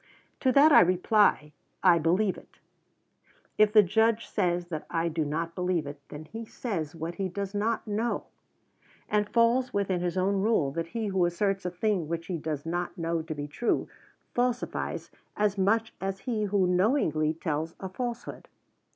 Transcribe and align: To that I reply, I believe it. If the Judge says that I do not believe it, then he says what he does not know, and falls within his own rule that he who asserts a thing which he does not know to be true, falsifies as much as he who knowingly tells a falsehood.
To 0.39 0.51
that 0.53 0.71
I 0.71 0.79
reply, 0.81 1.51
I 1.83 1.99
believe 1.99 2.35
it. 2.35 2.57
If 3.59 3.71
the 3.71 3.83
Judge 3.83 4.25
says 4.27 4.69
that 4.69 4.87
I 4.89 5.09
do 5.09 5.23
not 5.23 5.53
believe 5.53 5.85
it, 5.85 5.99
then 6.09 6.25
he 6.25 6.43
says 6.43 6.95
what 6.95 7.13
he 7.21 7.29
does 7.29 7.53
not 7.53 7.85
know, 7.85 8.23
and 9.07 9.29
falls 9.29 9.75
within 9.75 10.01
his 10.01 10.17
own 10.17 10.41
rule 10.41 10.71
that 10.71 10.87
he 10.87 11.05
who 11.09 11.23
asserts 11.23 11.65
a 11.65 11.69
thing 11.69 12.07
which 12.07 12.25
he 12.25 12.39
does 12.39 12.65
not 12.65 12.97
know 12.97 13.21
to 13.21 13.35
be 13.35 13.47
true, 13.47 13.87
falsifies 14.33 15.11
as 15.37 15.55
much 15.55 15.93
as 16.01 16.21
he 16.21 16.45
who 16.45 16.65
knowingly 16.65 17.35
tells 17.35 17.75
a 17.79 17.87
falsehood. 17.87 18.47